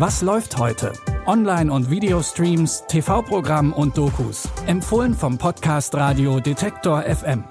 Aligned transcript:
Was 0.00 0.22
läuft 0.22 0.56
heute? 0.56 0.94
Online- 1.26 1.70
und 1.70 1.90
Videostreams, 1.90 2.84
TV-Programm 2.88 3.74
und 3.74 3.98
Dokus. 3.98 4.48
Empfohlen 4.66 5.12
vom 5.12 5.36
Podcast 5.36 5.94
Radio 5.94 6.40
Detektor 6.40 7.02
FM. 7.02 7.44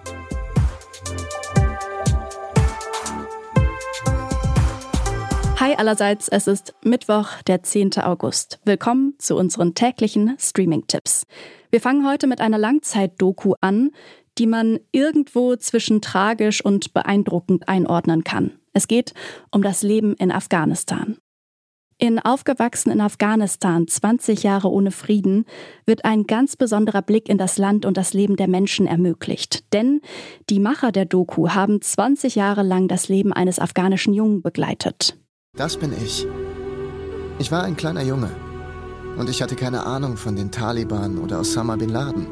Hi 5.60 5.76
allerseits, 5.76 6.28
es 6.28 6.48
ist 6.48 6.74
Mittwoch, 6.84 7.40
der 7.46 7.62
10. 7.62 8.00
August. 8.00 8.60
Willkommen 8.66 9.14
zu 9.20 9.36
unseren 9.36 9.76
täglichen 9.76 10.36
Streaming-Tipps. 10.40 11.28
Wir 11.70 11.82
fangen 11.82 12.10
heute 12.10 12.26
mit 12.26 12.42
einer 12.42 12.58
Langzeit-Doku 12.58 13.54
an, 13.62 13.92
die 14.40 14.48
man 14.48 14.80
irgendwo 14.92 15.56
zwischen 15.56 16.02
tragisch 16.02 16.66
und 16.66 16.96
beeindruckend 16.96 17.70
einordnen 17.70 18.24
kann. 18.24 18.54
Es 18.74 18.88
geht 18.88 19.14
um 19.52 19.62
das 19.62 19.84
Leben 19.84 20.16
in 20.16 20.32
Afghanistan. 20.32 21.20
In 22.02 22.18
Aufgewachsen 22.18 22.92
in 22.92 23.02
Afghanistan, 23.02 23.86
20 23.86 24.44
Jahre 24.44 24.72
ohne 24.72 24.90
Frieden, 24.90 25.44
wird 25.86 26.06
ein 26.06 26.28
ganz 26.28 26.56
besonderer 26.56 27.02
Blick 27.02 27.28
in 27.28 27.38
das 27.38 27.58
Land 27.58 27.86
und 27.86 27.98
das 27.98 28.14
Leben 28.14 28.38
der 28.38 28.48
Menschen 28.48 28.88
ermöglicht. 28.88 29.74
Denn 29.74 30.00
die 30.50 30.62
Macher 30.62 30.94
der 30.94 31.04
Doku 31.04 31.50
haben 31.50 31.82
20 31.82 32.36
Jahre 32.36 32.64
lang 32.64 32.88
das 32.88 33.10
Leben 33.10 33.34
eines 33.34 33.60
afghanischen 33.60 34.14
Jungen 34.14 34.42
begleitet. 34.42 35.18
Das 35.58 35.76
bin 35.76 35.92
ich. 35.92 36.26
Ich 37.38 37.52
war 37.52 37.64
ein 37.64 37.76
kleiner 37.76 38.04
Junge. 38.04 38.32
Und 39.18 39.30
ich 39.30 39.42
hatte 39.42 39.58
keine 39.58 39.86
Ahnung 39.86 40.16
von 40.16 40.38
den 40.38 40.52
Taliban 40.52 41.18
oder 41.18 41.42
Osama 41.42 41.76
bin 41.76 41.90
Laden. 41.90 42.28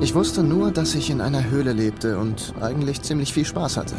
Ich 0.00 0.14
wusste 0.14 0.44
nur, 0.44 0.70
dass 0.70 0.94
ich 0.94 1.10
in 1.10 1.20
einer 1.20 1.50
Höhle 1.50 1.72
lebte 1.72 2.18
und 2.18 2.54
eigentlich 2.60 3.02
ziemlich 3.02 3.32
viel 3.32 3.44
Spaß 3.44 3.76
hatte. 3.76 3.96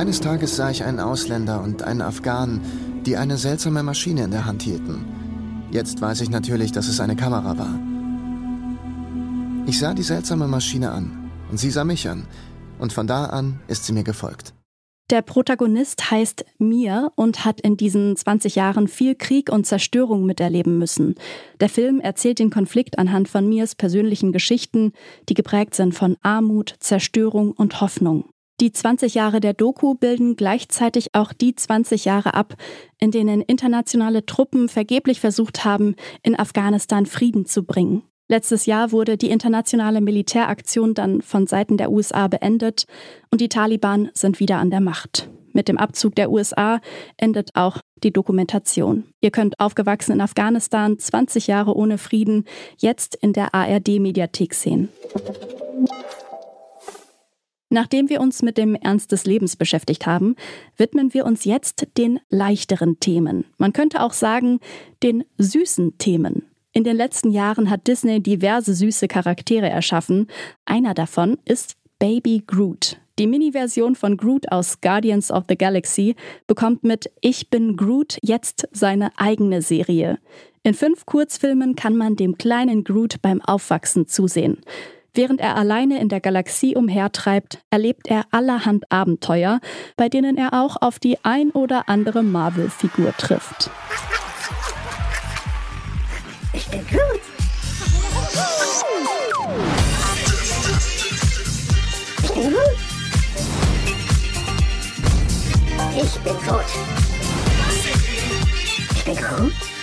Eines 0.00 0.20
Tages 0.22 0.56
sah 0.56 0.70
ich 0.70 0.82
einen 0.82 0.98
Ausländer 0.98 1.62
und 1.62 1.82
einen 1.82 2.00
Afghanen, 2.00 2.62
die 3.04 3.18
eine 3.18 3.36
seltsame 3.36 3.82
Maschine 3.82 4.24
in 4.24 4.30
der 4.30 4.46
Hand 4.46 4.62
hielten. 4.62 5.04
Jetzt 5.72 6.00
weiß 6.00 6.22
ich 6.22 6.30
natürlich, 6.30 6.72
dass 6.72 6.88
es 6.88 7.00
eine 7.00 7.16
Kamera 7.16 7.58
war. 7.58 7.78
Ich 9.66 9.78
sah 9.78 9.92
die 9.92 10.02
seltsame 10.02 10.48
Maschine 10.48 10.90
an 10.90 11.30
und 11.50 11.58
sie 11.58 11.70
sah 11.70 11.84
mich 11.84 12.08
an. 12.08 12.26
Und 12.78 12.94
von 12.94 13.06
da 13.06 13.26
an 13.26 13.60
ist 13.68 13.84
sie 13.84 13.92
mir 13.92 14.02
gefolgt. 14.02 14.54
Der 15.10 15.20
Protagonist 15.20 16.10
heißt 16.10 16.46
Mir 16.56 17.12
und 17.14 17.44
hat 17.44 17.60
in 17.60 17.76
diesen 17.76 18.16
20 18.16 18.54
Jahren 18.54 18.88
viel 18.88 19.14
Krieg 19.14 19.52
und 19.52 19.66
Zerstörung 19.66 20.24
miterleben 20.24 20.78
müssen. 20.78 21.14
Der 21.60 21.68
Film 21.68 22.00
erzählt 22.00 22.38
den 22.38 22.48
Konflikt 22.48 22.98
anhand 22.98 23.28
von 23.28 23.46
Mirs 23.46 23.74
persönlichen 23.74 24.32
Geschichten, 24.32 24.92
die 25.28 25.34
geprägt 25.34 25.74
sind 25.74 25.94
von 25.94 26.16
Armut, 26.22 26.74
Zerstörung 26.80 27.52
und 27.52 27.82
Hoffnung. 27.82 28.24
Die 28.60 28.72
20 28.72 29.14
Jahre 29.14 29.40
der 29.40 29.54
Doku 29.54 29.94
bilden 29.94 30.36
gleichzeitig 30.36 31.14
auch 31.14 31.32
die 31.32 31.54
20 31.54 32.04
Jahre 32.04 32.34
ab, 32.34 32.56
in 32.98 33.10
denen 33.10 33.40
internationale 33.40 34.26
Truppen 34.26 34.68
vergeblich 34.68 35.18
versucht 35.18 35.64
haben, 35.64 35.96
in 36.22 36.38
Afghanistan 36.38 37.06
Frieden 37.06 37.46
zu 37.46 37.64
bringen. 37.64 38.02
Letztes 38.28 38.66
Jahr 38.66 38.92
wurde 38.92 39.16
die 39.16 39.30
internationale 39.30 40.02
Militäraktion 40.02 40.92
dann 40.92 41.22
von 41.22 41.46
Seiten 41.46 41.78
der 41.78 41.90
USA 41.90 42.28
beendet 42.28 42.84
und 43.30 43.40
die 43.40 43.48
Taliban 43.48 44.10
sind 44.12 44.40
wieder 44.40 44.58
an 44.58 44.70
der 44.70 44.80
Macht. 44.80 45.30
Mit 45.52 45.66
dem 45.66 45.78
Abzug 45.78 46.14
der 46.14 46.30
USA 46.30 46.80
endet 47.16 47.50
auch 47.54 47.78
die 48.04 48.12
Dokumentation. 48.12 49.04
Ihr 49.22 49.30
könnt 49.30 49.58
aufgewachsen 49.58 50.12
in 50.12 50.20
Afghanistan, 50.20 50.98
20 50.98 51.46
Jahre 51.46 51.74
ohne 51.74 51.96
Frieden, 51.96 52.44
jetzt 52.76 53.14
in 53.14 53.32
der 53.32 53.54
ARD-Mediathek 53.54 54.52
sehen. 54.52 54.90
Nachdem 57.70 58.08
wir 58.08 58.20
uns 58.20 58.42
mit 58.42 58.58
dem 58.58 58.74
Ernst 58.74 59.12
des 59.12 59.24
Lebens 59.24 59.56
beschäftigt 59.56 60.04
haben, 60.04 60.34
widmen 60.76 61.14
wir 61.14 61.24
uns 61.24 61.44
jetzt 61.44 61.86
den 61.96 62.18
leichteren 62.28 62.98
Themen. 62.98 63.44
Man 63.58 63.72
könnte 63.72 64.02
auch 64.02 64.12
sagen, 64.12 64.58
den 65.04 65.24
süßen 65.38 65.96
Themen. 65.96 66.42
In 66.72 66.82
den 66.82 66.96
letzten 66.96 67.30
Jahren 67.30 67.70
hat 67.70 67.86
Disney 67.86 68.20
diverse 68.20 68.74
süße 68.74 69.06
Charaktere 69.06 69.68
erschaffen. 69.68 70.26
Einer 70.64 70.94
davon 70.94 71.38
ist 71.44 71.76
Baby 72.00 72.42
Groot. 72.44 72.98
Die 73.20 73.26
Mini-Version 73.26 73.94
von 73.94 74.16
Groot 74.16 74.50
aus 74.50 74.80
Guardians 74.80 75.30
of 75.30 75.44
the 75.48 75.56
Galaxy 75.56 76.16
bekommt 76.46 76.82
mit 76.82 77.10
Ich 77.20 77.50
bin 77.50 77.76
Groot 77.76 78.18
jetzt 78.22 78.68
seine 78.72 79.12
eigene 79.16 79.62
Serie. 79.62 80.18
In 80.62 80.74
fünf 80.74 81.06
Kurzfilmen 81.06 81.76
kann 81.76 81.96
man 81.96 82.16
dem 82.16 82.36
kleinen 82.36 82.82
Groot 82.82 83.22
beim 83.22 83.40
Aufwachsen 83.42 84.06
zusehen. 84.06 84.58
Während 85.12 85.40
er 85.40 85.56
alleine 85.56 86.00
in 86.00 86.08
der 86.08 86.20
Galaxie 86.20 86.76
umhertreibt, 86.76 87.58
erlebt 87.70 88.08
er 88.08 88.26
allerhand 88.30 88.90
Abenteuer, 88.92 89.60
bei 89.96 90.08
denen 90.08 90.36
er 90.36 90.52
auch 90.54 90.76
auf 90.80 91.00
die 91.00 91.18
ein 91.24 91.50
oder 91.50 91.88
andere 91.88 92.22
Marvel-Figur 92.22 93.16
trifft. 93.16 93.70
Ich 96.52 96.68
bin 96.68 96.80
gut. 96.86 97.20
Ich 102.22 102.32
bin 102.32 102.52
gut. 102.52 102.76
Ich 105.96 106.18
bin 106.20 106.34
gut. 106.34 106.64
Ich 108.94 109.04
bin 109.04 109.16
gut. 109.16 109.79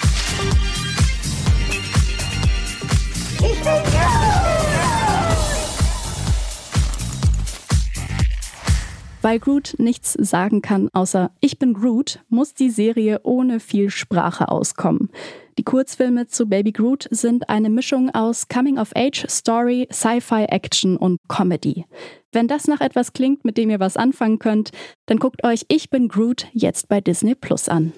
Weil 9.22 9.40
Groot 9.40 9.76
nichts 9.78 10.14
sagen 10.14 10.62
kann 10.62 10.90
außer 10.94 11.32
Ich 11.40 11.60
bin 11.60 11.74
Groot, 11.74 12.20
muss 12.30 12.54
die 12.54 12.70
Serie 12.70 13.22
ohne 13.24 13.60
viel 13.60 13.90
Sprache 13.90 14.50
auskommen. 14.50 15.10
Die 15.58 15.64
Kurzfilme 15.64 16.28
zu 16.28 16.48
Baby 16.48 16.72
Groot 16.72 17.08
sind 17.10 17.50
eine 17.50 17.72
Mischung 17.72 18.14
aus 18.14 18.48
Coming-of-Age-Story, 18.48 19.88
Sci-Fi-Action 19.92 20.98
und 20.98 21.18
Comedy. 21.28 21.86
Wenn 22.32 22.48
das 22.48 22.68
nach 22.68 22.80
etwas 22.80 23.14
klingt, 23.14 23.44
mit 23.44 23.58
dem 23.58 23.72
ihr 23.72 23.80
was 23.80 23.98
anfangen 23.98 24.38
könnt, 24.38 24.70
dann 25.08 25.18
guckt 25.18 25.44
euch 25.44 25.66
Ich 25.68 25.90
bin 25.90 26.10
Groot 26.10 26.46
jetzt 26.54 26.88
bei 26.88 27.02
Disney 27.02 27.34
Plus 27.34 27.70
an. 27.70 27.94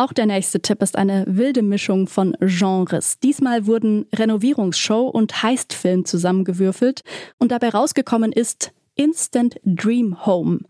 Auch 0.00 0.14
der 0.14 0.24
nächste 0.24 0.62
Tipp 0.62 0.80
ist 0.80 0.96
eine 0.96 1.26
wilde 1.28 1.60
Mischung 1.60 2.06
von 2.06 2.34
Genres. 2.40 3.18
Diesmal 3.18 3.66
wurden 3.66 4.06
Renovierungsshow 4.14 5.06
und 5.06 5.42
Heistfilm 5.42 6.06
zusammengewürfelt 6.06 7.02
und 7.36 7.52
dabei 7.52 7.68
rausgekommen 7.68 8.32
ist 8.32 8.72
Instant 8.94 9.60
Dream 9.62 10.24
Home. 10.24 10.60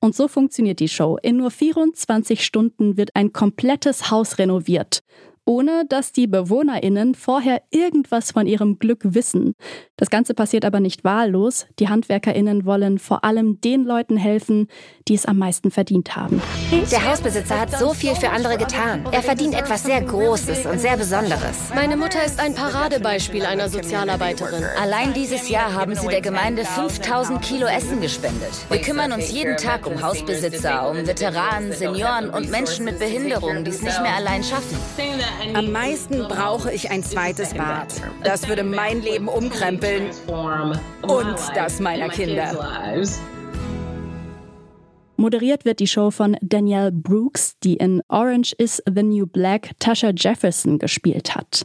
Und 0.00 0.16
so 0.16 0.26
funktioniert 0.26 0.80
die 0.80 0.88
Show. 0.88 1.18
In 1.22 1.36
nur 1.36 1.52
24 1.52 2.44
Stunden 2.44 2.96
wird 2.96 3.14
ein 3.14 3.32
komplettes 3.32 4.10
Haus 4.10 4.38
renoviert 4.38 5.04
ohne 5.50 5.84
dass 5.88 6.12
die 6.12 6.28
BewohnerInnen 6.28 7.16
vorher 7.16 7.60
irgendwas 7.70 8.30
von 8.30 8.46
ihrem 8.46 8.78
Glück 8.78 9.00
wissen. 9.02 9.56
Das 9.96 10.08
Ganze 10.08 10.32
passiert 10.32 10.64
aber 10.64 10.78
nicht 10.78 11.02
wahllos. 11.02 11.66
Die 11.80 11.88
HandwerkerInnen 11.88 12.64
wollen 12.64 13.00
vor 13.00 13.24
allem 13.24 13.60
den 13.60 13.84
Leuten 13.84 14.16
helfen, 14.16 14.68
die 15.08 15.14
es 15.14 15.26
am 15.26 15.38
meisten 15.38 15.72
verdient 15.72 16.14
haben. 16.14 16.40
Der 16.92 17.04
Hausbesitzer 17.04 17.58
hat 17.58 17.76
so 17.76 17.92
viel 17.92 18.14
für 18.14 18.30
andere 18.30 18.58
getan. 18.58 19.04
Er 19.10 19.22
verdient 19.22 19.54
etwas 19.54 19.82
sehr 19.82 20.00
Großes 20.00 20.66
und 20.66 20.78
sehr 20.78 20.96
Besonderes. 20.96 21.70
Meine 21.74 21.96
Mutter 21.96 22.24
ist 22.24 22.38
ein 22.38 22.54
Paradebeispiel 22.54 23.44
einer 23.44 23.68
Sozialarbeiterin. 23.68 24.62
Allein 24.80 25.12
dieses 25.14 25.48
Jahr 25.48 25.74
haben 25.74 25.96
sie 25.96 26.06
der 26.06 26.20
Gemeinde 26.20 26.64
5000 26.64 27.42
Kilo 27.42 27.66
Essen 27.66 28.00
gespendet. 28.00 28.52
Wir 28.68 28.80
kümmern 28.80 29.10
uns 29.10 29.32
jeden 29.32 29.56
Tag 29.56 29.84
um 29.88 30.00
Hausbesitzer, 30.00 30.88
um 30.88 31.04
Veteranen, 31.08 31.72
Senioren 31.72 32.30
und 32.30 32.50
Menschen 32.50 32.84
mit 32.84 33.00
Behinderungen, 33.00 33.64
die 33.64 33.72
es 33.72 33.82
nicht 33.82 34.00
mehr 34.00 34.14
allein 34.14 34.44
schaffen. 34.44 34.78
Am 35.54 35.72
meisten 35.72 36.18
brauche 36.28 36.72
ich 36.72 36.90
ein 36.90 37.02
zweites 37.02 37.54
Bad. 37.54 37.88
Das 38.22 38.48
würde 38.48 38.62
mein 38.62 39.02
Leben 39.02 39.28
umkrempeln 39.28 40.10
und 41.02 41.36
das 41.54 41.80
meiner 41.80 42.08
Kinder. 42.08 43.04
Moderiert 45.16 45.64
wird 45.64 45.80
die 45.80 45.86
Show 45.86 46.10
von 46.10 46.36
Danielle 46.40 46.92
Brooks, 46.92 47.58
die 47.62 47.76
in 47.76 48.02
Orange 48.08 48.54
is 48.58 48.82
the 48.86 49.02
New 49.02 49.26
Black 49.26 49.70
Tasha 49.78 50.12
Jefferson 50.14 50.78
gespielt 50.78 51.34
hat. 51.34 51.64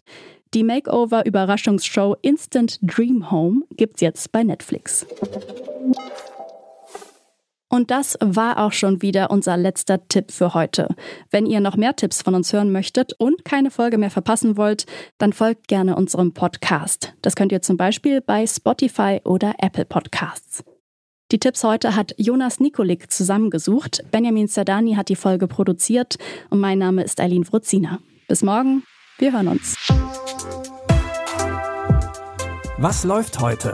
Die 0.54 0.64
Makeover-Überraschungsshow 0.64 2.16
Instant 2.22 2.80
Dream 2.82 3.30
Home 3.32 3.64
gibt's 3.76 4.02
jetzt 4.02 4.32
bei 4.32 4.44
Netflix. 4.44 5.06
Und 7.70 7.92
das 7.92 8.18
war 8.22 8.60
auch 8.60 8.72
schon 8.72 9.02
wieder 9.02 9.32
unser 9.32 9.58
letzter 9.58 10.08
Tipp 10.08 10.32
für 10.32 10.54
heute. 10.54 10.90
Wenn 11.32 11.46
ihr 11.46 11.60
noch 11.60 11.78
mehr 11.78 11.96
Tipps 11.96 12.22
von 12.22 12.36
uns 12.36 12.54
hören 12.54 12.72
möchtet 12.72 13.14
und 13.14 13.44
keine 13.44 13.72
Folge 13.72 13.98
mehr 13.98 14.12
verpassen 14.12 14.56
wollt, 14.56 14.86
dann 15.18 15.34
folgt 15.34 15.68
gerne 15.68 15.96
unserem 15.96 16.34
Podcast. 16.34 17.14
Das 17.22 17.36
könnt 17.36 17.52
ihr 17.52 17.62
zum 17.62 17.78
Beispiel 17.78 18.22
bei 18.22 18.46
Spotify 18.46 19.20
oder 19.24 19.56
Apple 19.60 19.86
Podcasts. 19.86 20.64
Die 21.32 21.40
Tipps 21.40 21.64
heute 21.64 21.96
hat 21.96 22.14
Jonas 22.18 22.60
Nikolik 22.60 23.12
zusammengesucht. 23.12 24.04
Benjamin 24.12 24.48
Zerdani 24.48 24.94
hat 24.94 25.10
die 25.10 25.16
Folge 25.16 25.48
produziert 25.48 26.18
und 26.52 26.60
mein 26.60 26.78
Name 26.78 27.04
ist 27.04 27.20
Eileen 27.20 27.52
Wruzina. 27.52 28.00
Bis 28.28 28.44
morgen, 28.44 28.84
wir 29.18 29.34
hören 29.34 29.48
uns. 29.48 29.76
Was 32.78 33.04
läuft 33.06 33.40
heute? 33.40 33.74